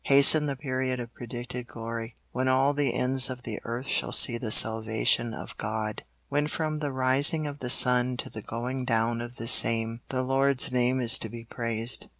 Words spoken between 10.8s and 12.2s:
is to be praised.